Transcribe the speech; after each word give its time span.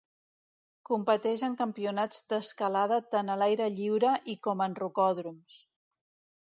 Competeix 0.89 1.43
en 1.47 1.57
campionats 1.59 2.23
d'escalada 2.33 2.99
tant 3.17 3.31
a 3.35 3.39
l'aire 3.43 3.69
lliure 3.77 4.19
i 4.35 4.39
com 4.49 4.67
en 4.69 4.79
rocòdroms. 4.85 5.63